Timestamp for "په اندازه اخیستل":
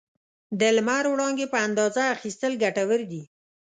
1.53-2.51